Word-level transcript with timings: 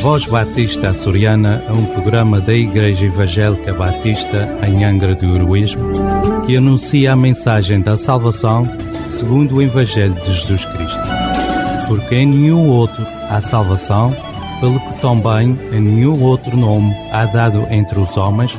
Voz 0.00 0.26
Batista 0.26 0.90
Açoriana 0.90 1.64
é 1.66 1.72
um 1.72 1.86
programa 1.86 2.40
da 2.40 2.52
Igreja 2.52 3.06
Evangélica 3.06 3.72
Batista 3.72 4.58
em 4.66 4.84
Angra 4.84 5.14
do 5.14 5.34
Heroísmo 5.34 5.92
que 6.44 6.56
anuncia 6.56 7.12
a 7.12 7.16
mensagem 7.16 7.80
da 7.80 7.96
salvação 7.96 8.64
segundo 9.08 9.56
o 9.56 9.62
Evangelho 9.62 10.14
de 10.14 10.26
Jesus 10.26 10.66
Cristo. 10.66 11.00
Porque 11.88 12.16
em 12.16 12.26
nenhum 12.26 12.68
outro 12.68 13.02
há 13.30 13.40
salvação, 13.40 14.14
pelo 14.60 14.78
que 14.78 15.00
também 15.00 15.58
em 15.72 15.80
nenhum 15.80 16.22
outro 16.22 16.54
nome 16.54 16.94
há 17.10 17.24
dado 17.24 17.66
entre 17.70 17.98
os 17.98 18.16
homens, 18.16 18.58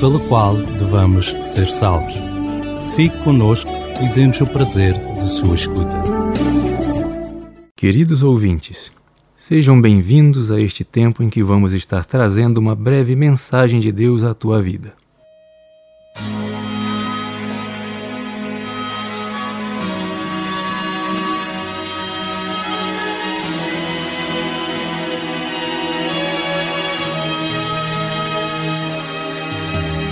pelo 0.00 0.18
qual 0.28 0.56
devamos 0.56 1.36
ser 1.42 1.68
salvos. 1.68 2.14
Fique 2.94 3.18
conosco 3.18 3.70
e 4.02 4.08
dê-nos 4.14 4.40
o 4.40 4.46
prazer 4.46 4.94
de 4.94 5.28
sua 5.28 5.54
escuta. 5.54 6.02
Queridos 7.76 8.22
ouvintes, 8.22 8.90
Sejam 9.38 9.78
bem-vindos 9.78 10.50
a 10.50 10.58
este 10.58 10.82
tempo 10.82 11.22
em 11.22 11.28
que 11.28 11.42
vamos 11.42 11.74
estar 11.74 12.06
trazendo 12.06 12.56
uma 12.56 12.74
breve 12.74 13.14
mensagem 13.14 13.80
de 13.80 13.92
Deus 13.92 14.24
à 14.24 14.32
tua 14.32 14.62
vida. 14.62 14.94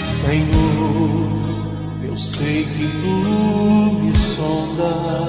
Senhor, 0.04 1.40
eu 2.06 2.16
sei 2.16 2.64
que 2.64 2.86
tu 3.00 4.02
me 4.02 4.14
sondas 4.14 5.23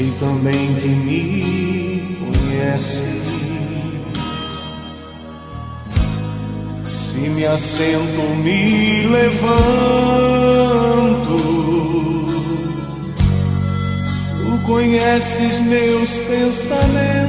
Sei 0.00 0.10
também 0.18 0.74
que 0.76 0.88
me 0.88 2.16
conheces. 2.20 3.20
Se 6.90 7.18
me 7.18 7.44
assento, 7.44 8.22
me 8.42 9.02
levanto. 9.08 9.76
Tu 14.38 14.58
conheces 14.66 15.60
meus 15.66 16.10
pensamentos. 16.30 17.20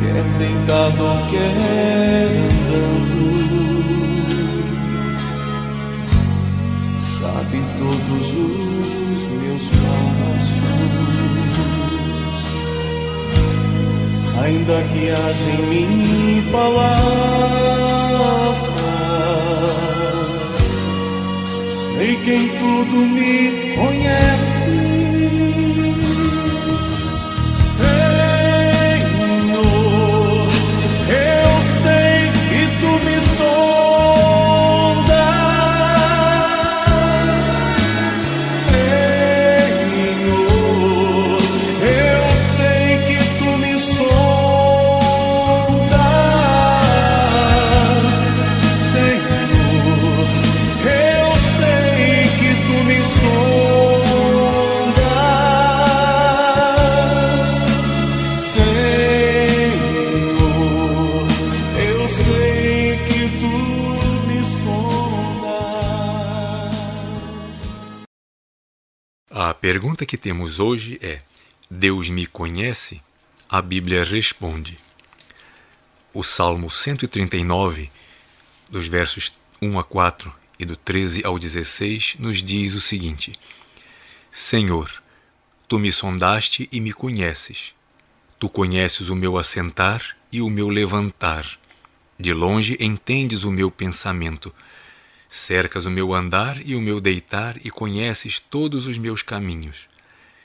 Quer 0.00 0.24
deitado 0.38 1.04
quer 1.30 2.43
Ainda 14.44 14.82
que 14.92 15.08
haja 15.08 15.50
em 15.50 15.62
mim 15.70 16.44
palavras, 16.52 16.84
sei 21.96 22.14
que 22.16 22.30
em 22.30 22.48
tudo 22.50 22.96
me 23.06 23.74
conhece. 23.74 24.93
Pergunta 69.64 70.04
que 70.04 70.18
temos 70.18 70.60
hoje 70.60 70.98
é: 71.00 71.22
Deus 71.70 72.10
me 72.10 72.26
conhece? 72.26 73.00
A 73.48 73.62
Bíblia 73.62 74.04
responde. 74.04 74.76
O 76.12 76.22
Salmo 76.22 76.68
139, 76.68 77.90
dos 78.68 78.86
versos 78.88 79.32
1 79.62 79.78
a 79.78 79.82
4 79.82 80.30
e 80.58 80.66
do 80.66 80.76
13 80.76 81.24
ao 81.24 81.38
16, 81.38 82.16
nos 82.18 82.42
diz 82.42 82.74
o 82.74 82.80
seguinte: 82.82 83.32
Senhor, 84.30 85.02
tu 85.66 85.78
me 85.78 85.90
sondaste 85.90 86.68
e 86.70 86.78
me 86.78 86.92
conheces. 86.92 87.74
Tu 88.38 88.50
conheces 88.50 89.08
o 89.08 89.16
meu 89.16 89.38
assentar 89.38 90.14
e 90.30 90.42
o 90.42 90.50
meu 90.50 90.68
levantar. 90.68 91.58
De 92.20 92.34
longe 92.34 92.76
entendes 92.78 93.44
o 93.44 93.50
meu 93.50 93.70
pensamento 93.70 94.54
Cercas 95.28 95.86
o 95.86 95.90
meu 95.90 96.14
andar 96.14 96.60
e 96.64 96.76
o 96.76 96.80
meu 96.80 97.00
deitar 97.00 97.58
e 97.64 97.70
conheces 97.70 98.38
todos 98.38 98.86
os 98.86 98.98
meus 98.98 99.22
caminhos. 99.22 99.88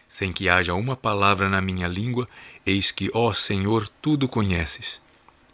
Sem 0.08 0.34
que 0.34 0.50
haja 0.50 0.74
uma 0.74 0.96
palavra 0.96 1.48
na 1.48 1.62
minha 1.62 1.88
língua, 1.88 2.28
eis 2.66 2.92
que, 2.92 3.12
ó 3.14 3.32
Senhor, 3.32 3.88
tudo 4.02 4.28
conheces. 4.28 5.00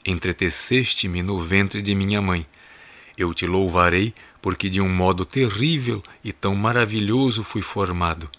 Entreteceste-me 0.05 1.21
no 1.21 1.39
ventre 1.39 1.81
de 1.81 1.93
minha 1.93 2.21
mãe. 2.21 2.45
Eu 3.17 3.33
te 3.33 3.45
louvarei, 3.45 4.13
porque 4.41 4.69
de 4.69 4.79
um 4.79 4.87
modo 4.87 5.25
terrível 5.25 6.03
e 6.23 6.31
tão 6.31 6.55
maravilhoso 6.55 7.43
fui 7.43 7.61
formado. 7.61 8.29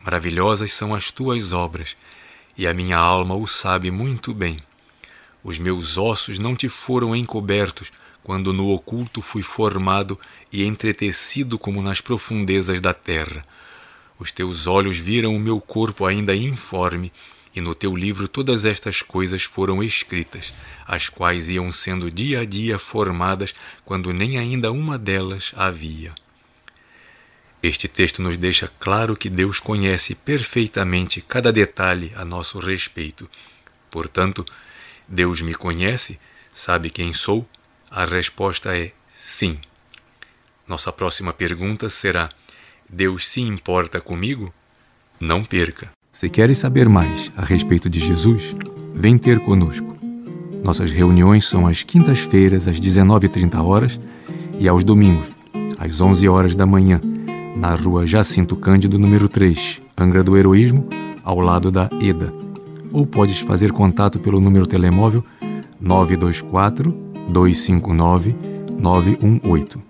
Maravilhosas 0.00 0.72
são 0.72 0.94
as 0.94 1.10
tuas 1.10 1.52
obras, 1.52 1.96
e 2.56 2.66
a 2.66 2.74
minha 2.74 2.96
alma 2.96 3.34
o 3.34 3.46
sabe 3.46 3.90
muito 3.90 4.32
bem. 4.32 4.62
Os 5.44 5.58
meus 5.58 5.96
ossos 5.98 6.38
não 6.38 6.56
te 6.56 6.68
foram 6.68 7.14
encobertos, 7.14 7.92
quando 8.22 8.52
no 8.52 8.68
oculto 8.68 9.22
fui 9.22 9.42
formado 9.42 10.18
e 10.52 10.64
entretecido 10.64 11.58
como 11.58 11.82
nas 11.82 12.00
profundezas 12.00 12.80
da 12.80 12.92
terra. 12.92 13.44
Os 14.18 14.30
teus 14.30 14.66
olhos 14.66 14.98
viram 14.98 15.34
o 15.34 15.40
meu 15.40 15.60
corpo 15.60 16.04
ainda 16.04 16.34
informe, 16.34 17.12
e 17.54 17.60
no 17.60 17.74
teu 17.74 17.96
livro 17.96 18.28
todas 18.28 18.64
estas 18.64 19.02
coisas 19.02 19.42
foram 19.42 19.82
escritas, 19.82 20.52
as 20.86 21.08
quais 21.08 21.48
iam 21.48 21.72
sendo 21.72 22.10
dia 22.10 22.40
a 22.40 22.44
dia 22.44 22.78
formadas, 22.78 23.54
quando 23.84 24.12
nem 24.12 24.38
ainda 24.38 24.70
uma 24.70 24.98
delas 24.98 25.52
havia. 25.56 26.14
Este 27.62 27.88
texto 27.88 28.22
nos 28.22 28.38
deixa 28.38 28.70
claro 28.78 29.16
que 29.16 29.28
Deus 29.28 29.58
conhece 29.58 30.14
perfeitamente 30.14 31.20
cada 31.20 31.52
detalhe 31.52 32.12
a 32.14 32.24
nosso 32.24 32.58
respeito. 32.58 33.28
Portanto, 33.90 34.46
Deus 35.06 35.42
me 35.42 35.54
conhece, 35.54 36.18
sabe 36.50 36.88
quem 36.88 37.12
sou 37.12 37.46
a 37.90 38.04
resposta 38.04 38.76
é 38.76 38.92
sim. 39.12 39.58
Nossa 40.68 40.92
próxima 40.92 41.32
pergunta 41.32 41.90
será: 41.90 42.30
Deus 42.88 43.28
se 43.28 43.40
importa 43.40 44.00
comigo? 44.00 44.54
Não 45.18 45.44
perca. 45.44 45.90
Se 46.12 46.28
queres 46.30 46.58
saber 46.58 46.88
mais 46.88 47.30
a 47.36 47.44
respeito 47.44 47.90
de 47.90 48.00
Jesus, 48.00 48.54
vem 48.94 49.18
ter 49.18 49.40
conosco. 49.40 49.98
Nossas 50.62 50.90
reuniões 50.90 51.46
são 51.46 51.66
às 51.66 51.82
quintas-feiras 51.82 52.68
às 52.68 52.78
19h30 52.78 54.00
e 54.58 54.68
aos 54.68 54.84
domingos 54.84 55.26
às 55.80 55.98
11 55.98 56.28
horas 56.28 56.54
da 56.54 56.66
manhã, 56.66 57.00
na 57.56 57.74
rua 57.74 58.06
Jacinto 58.06 58.54
Cândido, 58.54 58.98
número 58.98 59.30
3, 59.30 59.80
Angra 59.96 60.22
do 60.22 60.36
Heroísmo, 60.36 60.86
ao 61.24 61.40
lado 61.40 61.70
da 61.70 61.88
EDA. 62.02 62.30
Ou 62.92 63.06
podes 63.06 63.40
fazer 63.40 63.72
contato 63.72 64.20
pelo 64.20 64.40
número 64.40 64.66
telemóvel 64.66 65.24
924 65.80 67.09
259 67.30 68.34
918 68.78 69.80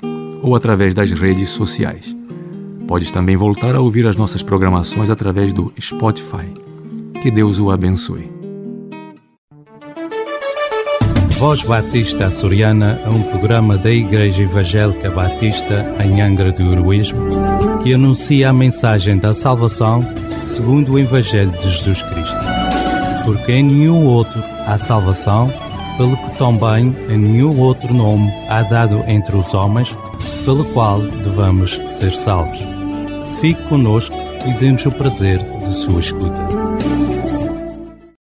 ou 0.43 0.55
através 0.55 0.95
das 0.95 1.13
redes 1.13 1.49
sociais. 1.49 2.15
Podes 2.87 3.11
também 3.11 3.37
voltar 3.37 3.75
a 3.75 3.81
ouvir 3.81 4.07
as 4.07 4.17
nossas 4.17 4.43
programações 4.43 5.11
através 5.11 5.53
do 5.53 5.73
Spotify. 5.81 6.53
Que 7.23 7.31
Deus 7.31 7.61
o 7.61 7.71
abençoe. 7.71 8.31
Voz 11.39 11.63
Batista 11.63 12.27
Açoriana 12.27 13.01
é 13.05 13.09
um 13.09 13.23
programa 13.23 13.79
da 13.79 13.91
Igreja 13.91 14.43
Evangélica 14.43 15.11
Batista 15.11 15.95
em 16.05 16.21
Angra 16.21 16.53
do 16.53 16.73
Heroísmo 16.73 17.19
que 17.83 17.95
anuncia 17.95 18.51
a 18.51 18.53
mensagem 18.53 19.17
da 19.17 19.33
salvação 19.33 20.03
segundo 20.45 20.93
o 20.93 20.99
Evangelho 20.99 21.51
de 21.53 21.63
Jesus 21.63 22.03
Cristo. 22.03 22.37
Porque 23.25 23.53
em 23.53 23.63
nenhum 23.63 24.05
outro 24.05 24.43
há 24.67 24.77
salvação 24.77 25.51
pelo 26.01 26.17
que 26.17 26.39
também 26.39 26.97
em 27.11 27.19
nenhum 27.19 27.61
outro 27.61 27.93
nome 27.93 28.33
há 28.49 28.63
dado 28.63 29.05
entre 29.07 29.37
os 29.37 29.53
homens, 29.53 29.95
pela 30.47 30.65
qual 30.73 31.03
devamos 31.03 31.75
ser 31.85 32.15
salvos. 32.15 32.59
Fique 33.39 33.63
conosco 33.65 34.17
e 34.49 34.51
dê-nos 34.55 34.87
o 34.87 34.93
prazer 34.93 35.39
de 35.59 35.75
sua 35.75 36.01
escuta. 36.01 37.00